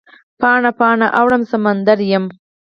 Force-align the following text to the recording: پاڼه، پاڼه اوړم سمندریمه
پاڼه، 0.39 0.71
پاڼه 0.79 1.07
اوړم 1.19 1.41
سمندریمه 1.51 2.29